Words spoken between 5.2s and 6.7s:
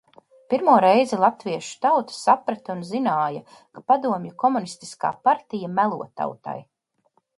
partija melo tautai.